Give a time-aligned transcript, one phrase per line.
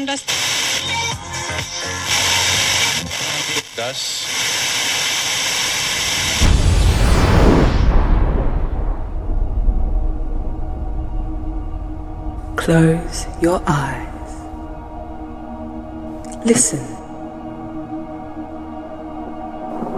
[0.00, 0.24] haben, dass
[3.76, 4.26] Das
[12.56, 14.06] Close your eyes.
[16.44, 16.80] Listen.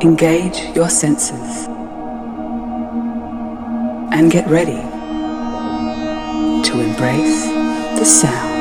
[0.01, 1.67] Engage your senses.
[4.13, 4.81] And get ready
[6.63, 7.47] to embrace
[7.99, 8.52] the sound.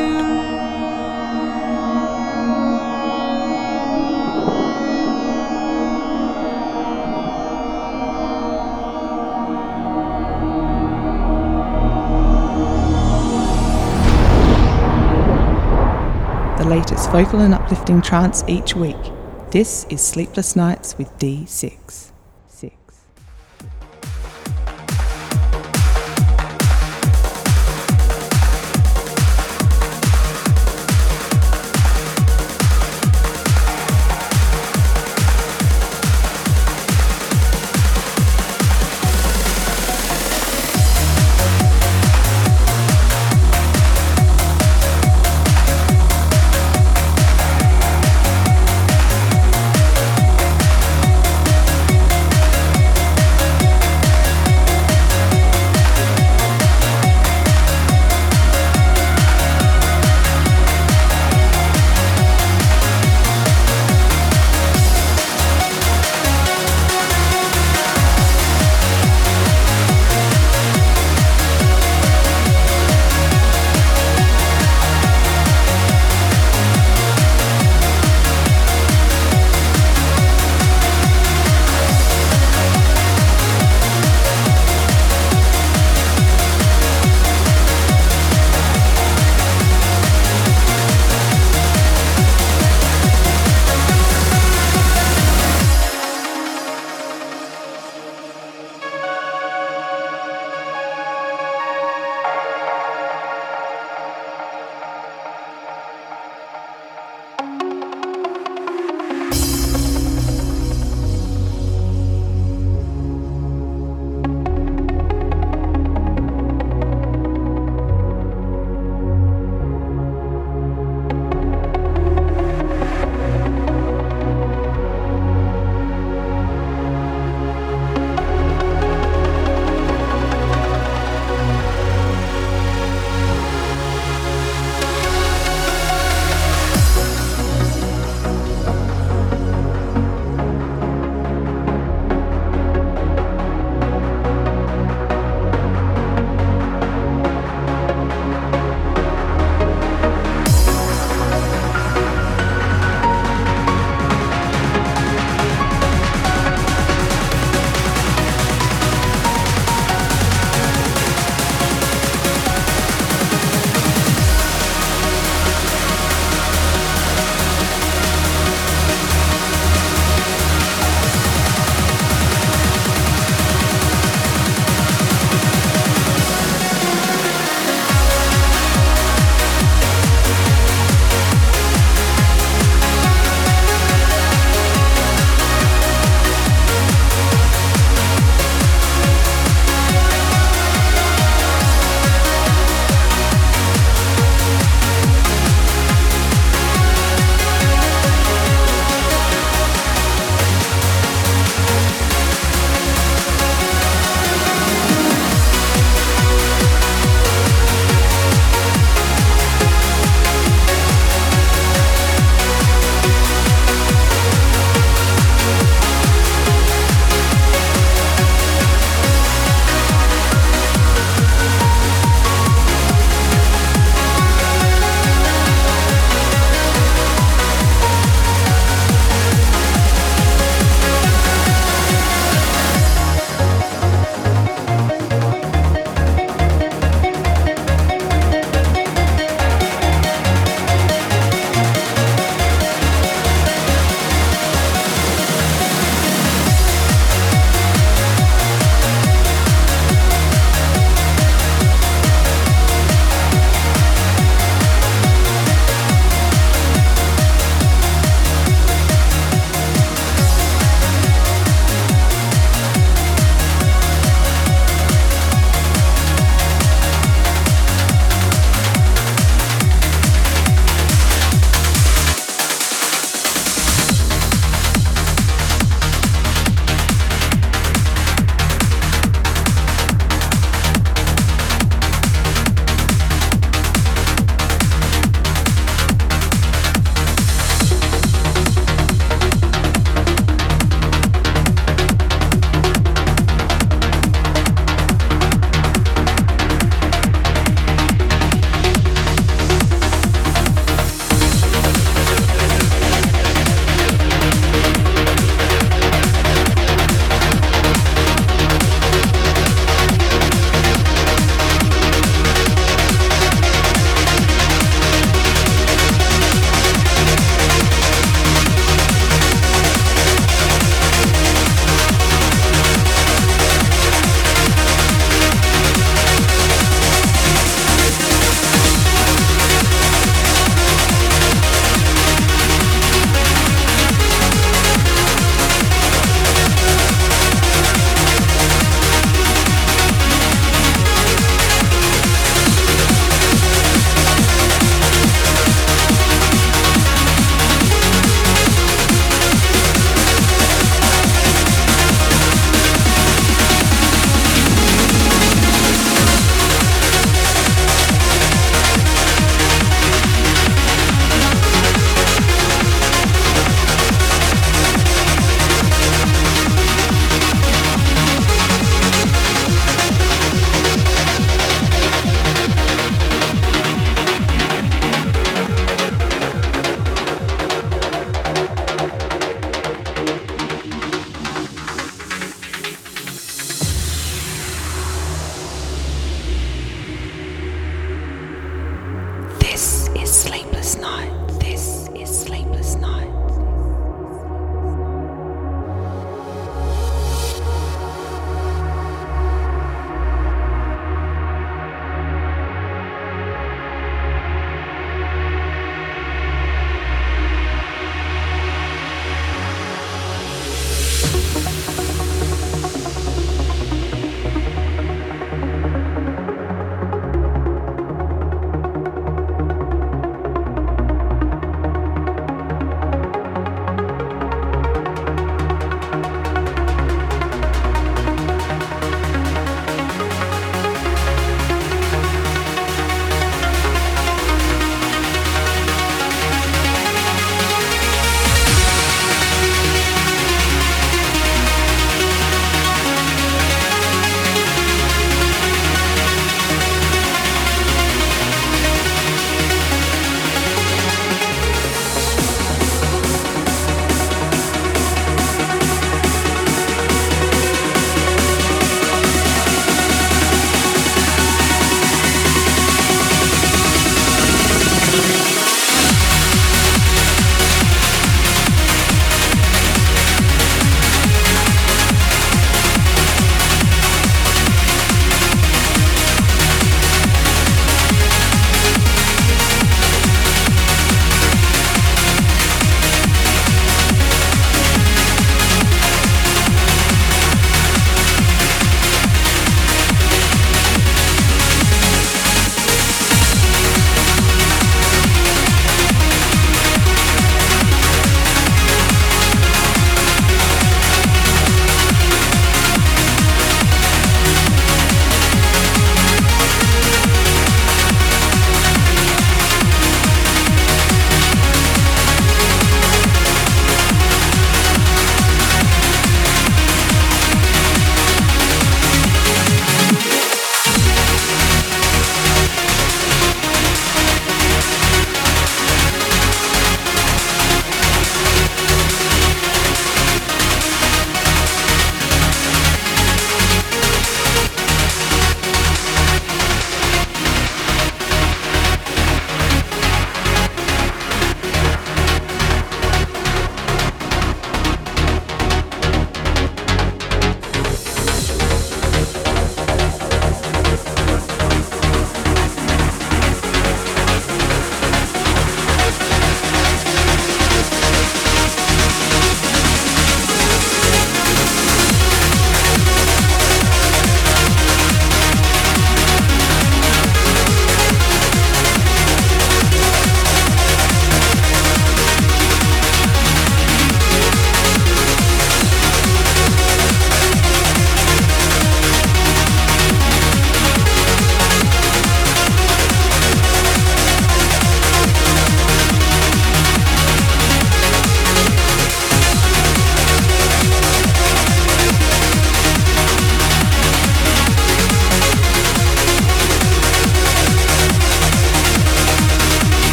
[17.11, 18.95] Vocal and uplifting trance each week.
[19.51, 22.10] This is Sleepless Nights with D6.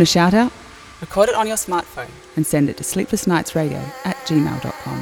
[0.00, 0.50] Want a shout out?
[1.02, 2.08] Record it on your smartphone.
[2.34, 4.99] And send it to sleeplessnightsradio at gmail.com.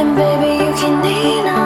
[0.00, 1.59] And baby, you can lean on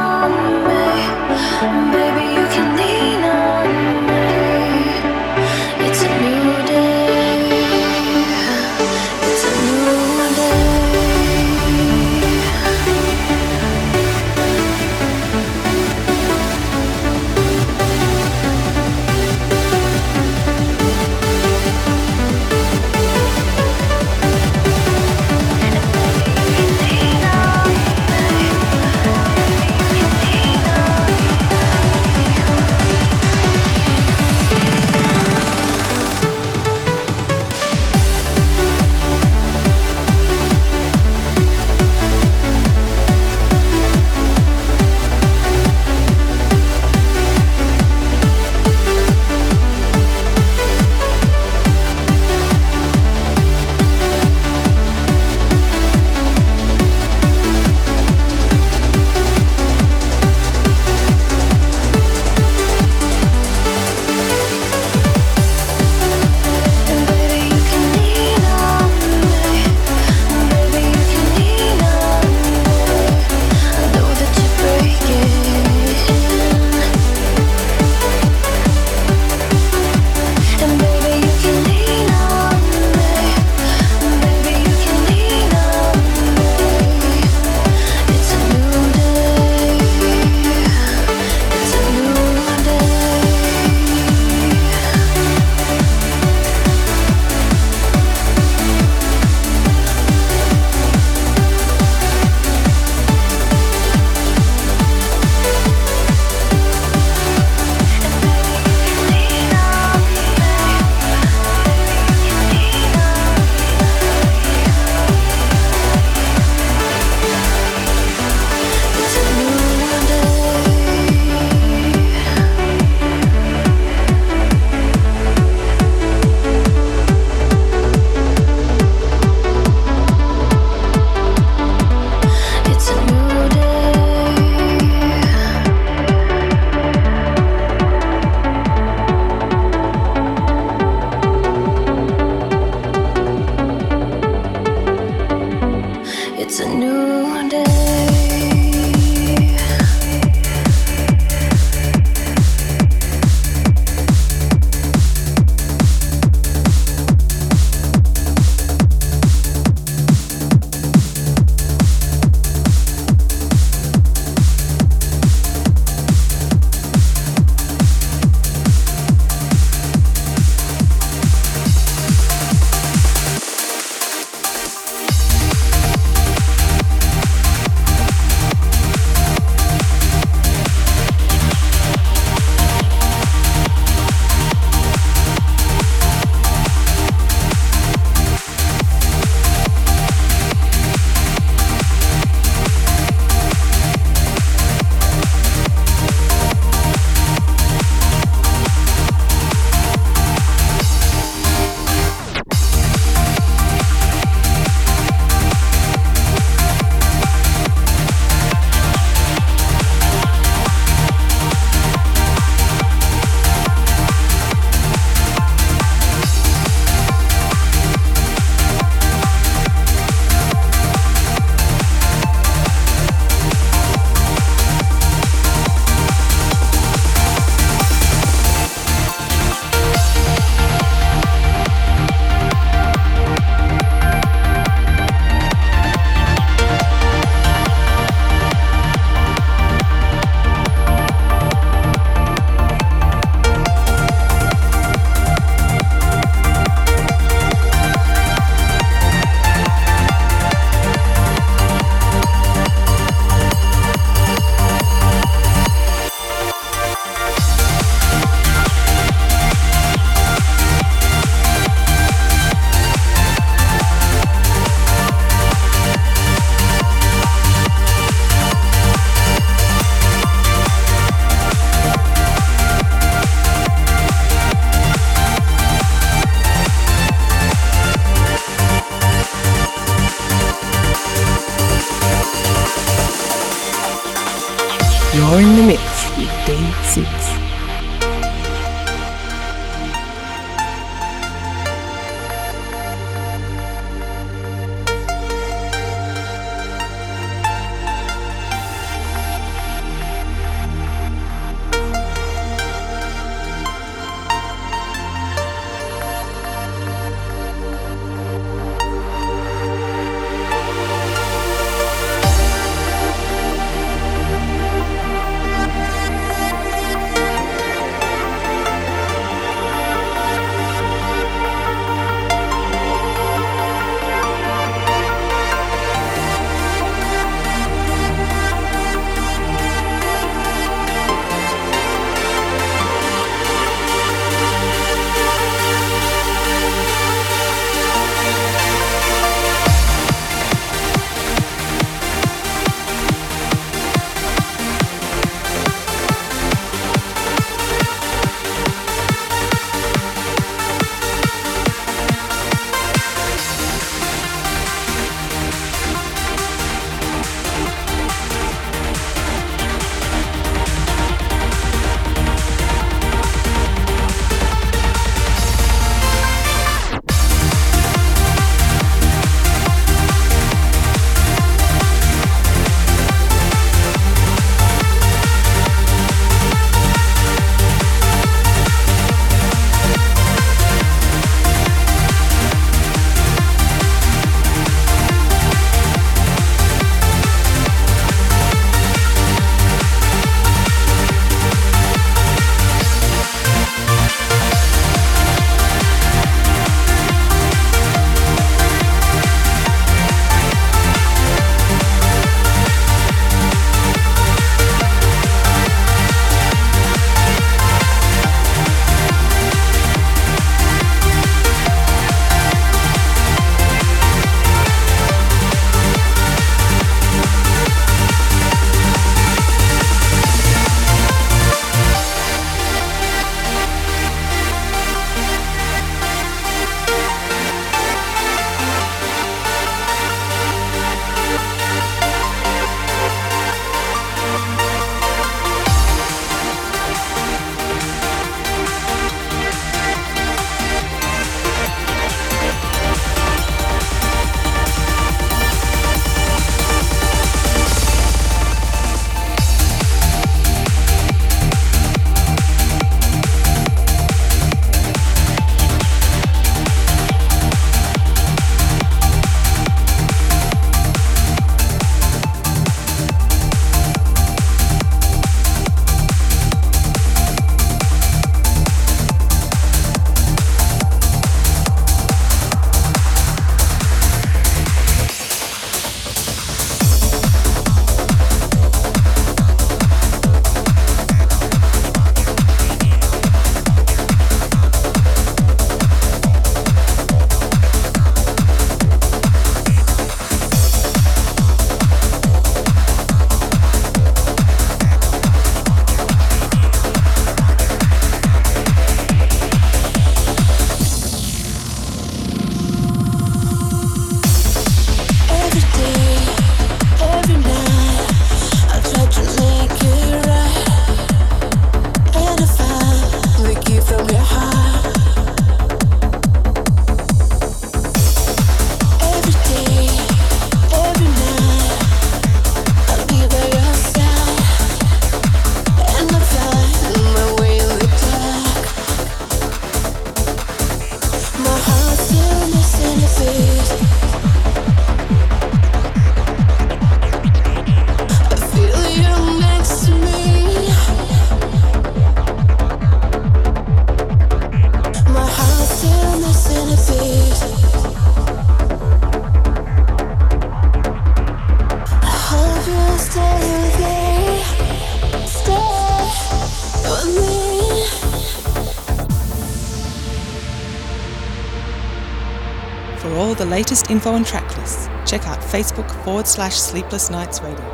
[563.54, 567.73] latest info and track lists, check out Facebook forward slash Sleepless Nights Radio.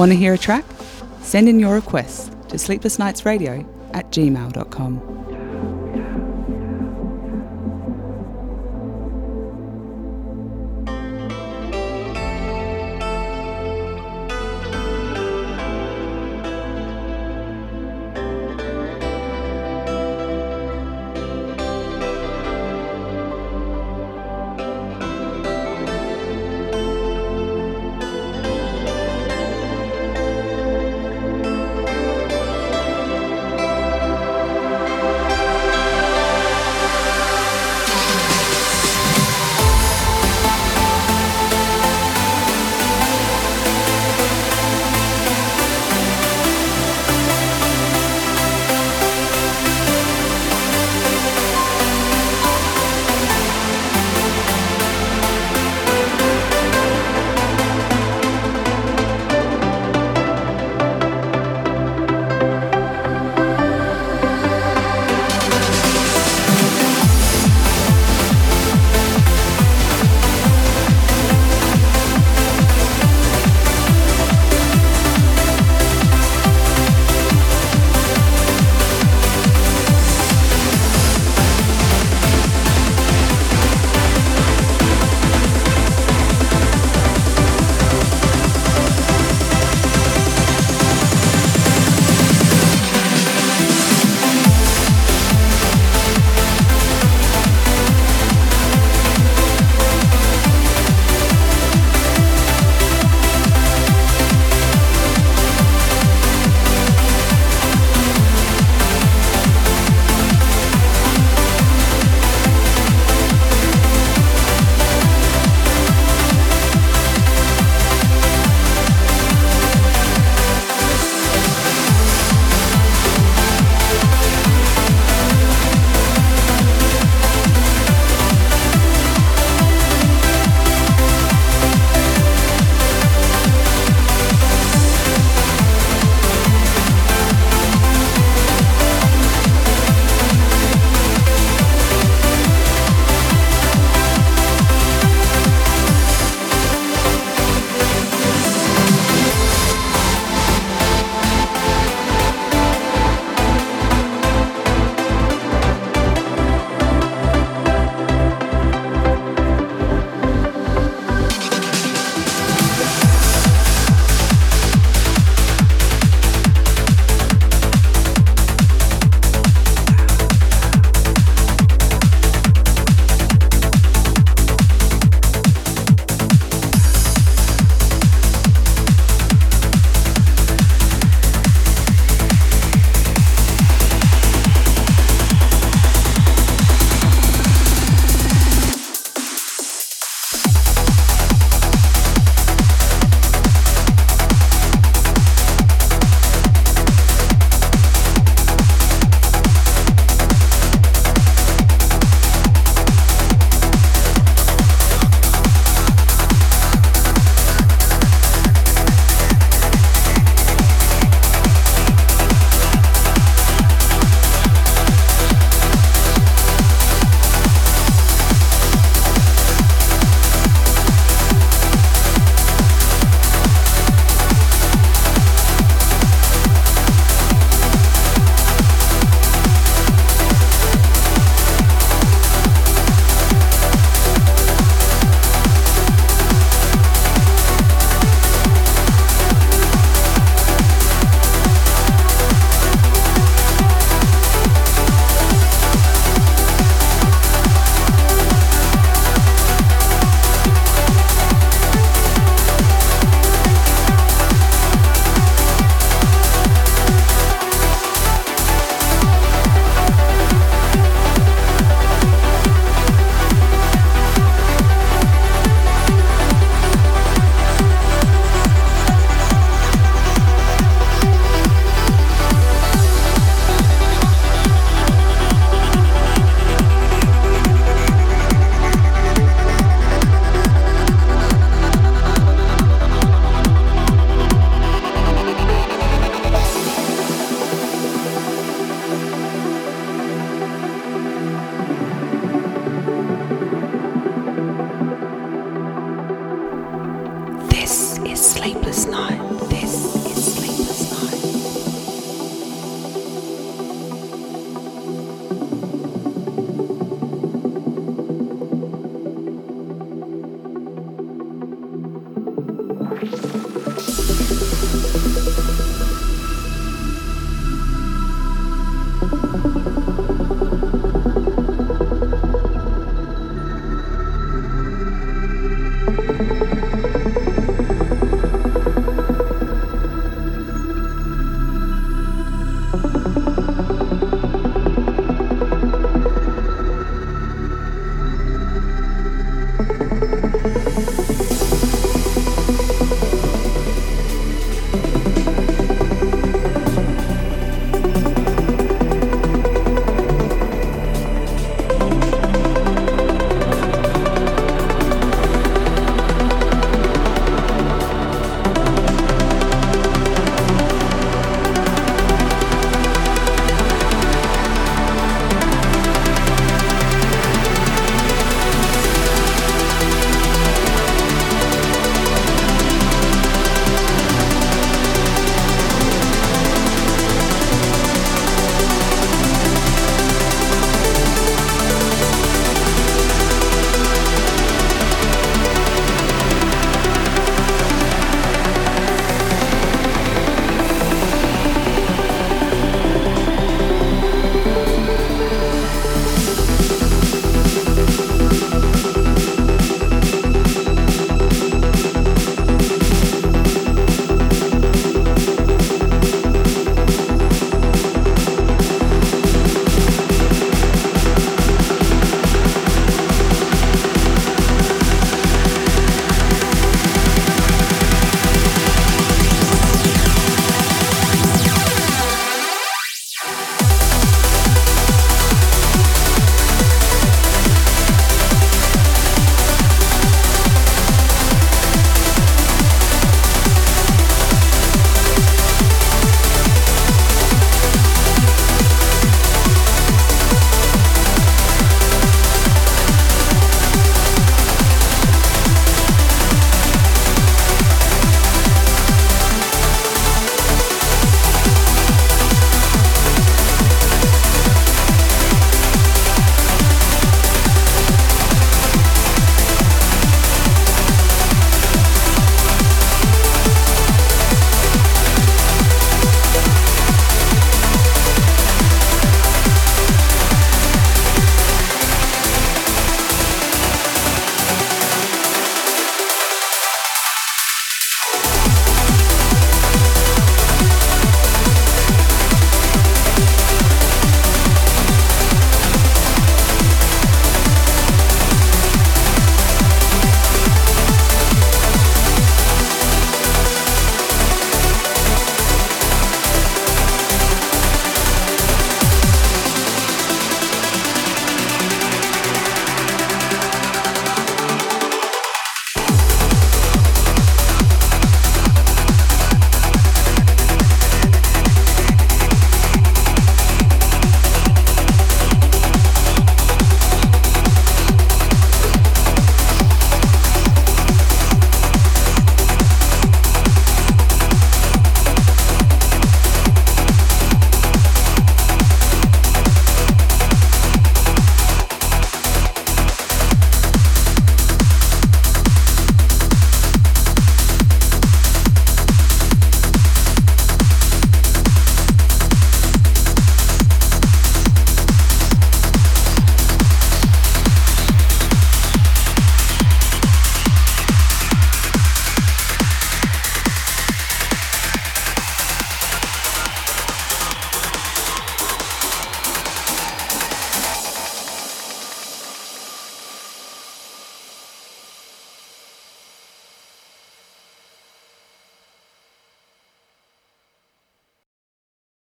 [0.00, 0.64] Want to hear a track?
[1.20, 5.19] Send in your requests to sleeplessnightsradio at gmail.com.